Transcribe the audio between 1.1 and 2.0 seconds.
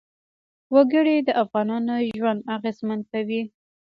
د افغانانو